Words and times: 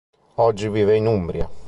Oggi 0.37 0.67
vive 0.67 0.95
in 0.97 1.05
Umbria. 1.05 1.47